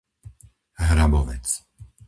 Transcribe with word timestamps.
Hrabovec 0.87 1.47